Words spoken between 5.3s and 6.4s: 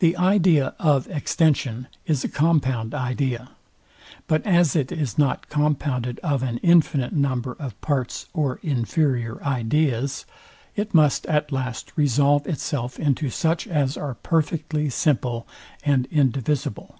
compounded